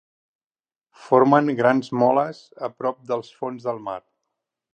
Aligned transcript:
Formen 1.01 1.51
grans 1.59 1.93
moles 2.03 2.41
a 2.69 2.71
prop 2.81 3.05
del 3.13 3.27
fons 3.43 3.69
del 3.71 3.85
mar. 3.91 3.99